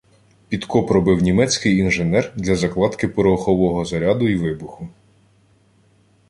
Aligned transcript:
Підкоп 0.49 0.91
робив 0.91 1.21
німецький 1.23 1.77
інженер 1.77 2.31
для 2.35 2.55
закладки 2.55 3.07
порохового 3.07 3.85
заряду 3.85 4.27
й 4.27 4.35
вибуху 4.35 4.87